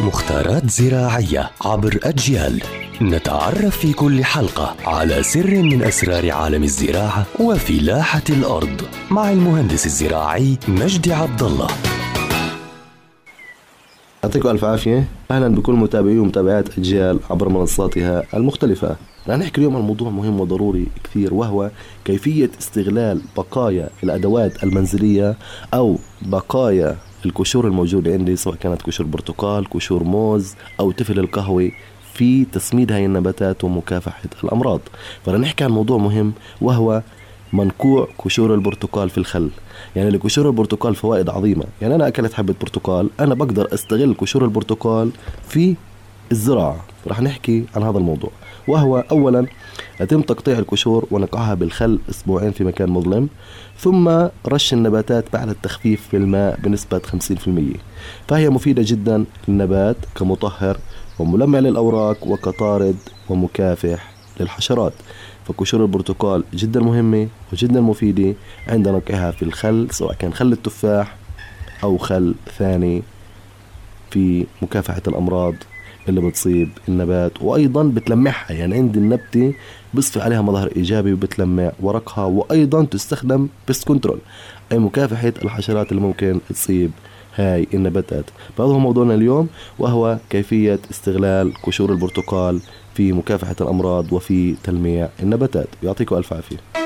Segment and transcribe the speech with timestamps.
[0.00, 2.62] مختارات زراعية عبر أجيال.
[3.02, 10.58] نتعرف في كل حلقة على سر من أسرار عالم الزراعة وفلاحة الأرض مع المهندس الزراعي
[10.68, 11.66] مجدي عبد الله
[14.24, 15.08] يعطيكم ألف عافية.
[15.30, 18.96] أهلا بكل متابعي ومتابعات أجيال عبر منصاتها المختلفة.
[19.28, 21.70] رح نحكي اليوم عن موضوع مهم وضروري كثير وهو
[22.04, 25.36] كيفية استغلال بقايا الأدوات المنزلية
[25.74, 26.96] أو بقايا
[27.26, 31.70] القشور الموجودة عندي سواء كانت قشور برتقال قشور موز أو تفل القهوة
[32.14, 34.80] في تسميد هاي النباتات ومكافحة الأمراض.
[35.26, 37.02] فرح نحكي عن موضوع مهم وهو
[37.52, 39.50] منقوع قشور البرتقال في الخل.
[39.96, 41.64] يعني لقشور البرتقال فوائد عظيمة.
[41.82, 45.10] يعني أنا أكلت حبة برتقال أنا بقدر أستغل قشور البرتقال
[45.48, 45.74] في
[46.32, 46.84] الزراعة.
[47.06, 48.30] رح نحكي عن هذا الموضوع.
[48.68, 49.46] وهو أولا
[50.02, 53.28] يتم تقطيع القشور ونقعها بالخل أسبوعين في مكان مظلم
[53.78, 57.78] ثم رش النباتات بعد التخفيف في الماء بنسبة 50%
[58.28, 60.78] فهي مفيدة جدا للنبات كمطهر
[61.18, 62.96] وملمع للأوراق وكطارد
[63.28, 64.92] ومكافح للحشرات.
[65.44, 68.34] فقشور البرتقال جدا مهمة وجدا مفيدة
[68.68, 71.16] عند نقعها في الخل سواء كان خل التفاح
[71.82, 73.02] أو خل ثاني
[74.10, 75.54] في مكافحة الأمراض
[76.08, 78.52] اللي بتصيب النبات وأيضا بتلمعها.
[78.52, 79.54] يعني عند النبتة
[79.94, 84.18] بضفي عليها مظهر ايجابي وبتلمع ورقها وأيضا تستخدم pest control
[84.72, 86.90] أي مكافحة الحشرات اللي ممكن تصيب
[87.36, 88.24] هاي النباتات.
[88.56, 92.60] فهذا هو موضوعنا اليوم وهو كيفية استغلال قشور البرتقال
[92.94, 95.68] في مكافحة الأمراض وفي تلميع النباتات.
[95.82, 96.81] يعطيكم ألف عافية.